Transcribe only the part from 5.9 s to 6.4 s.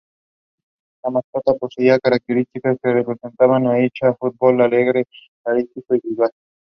y vivaz.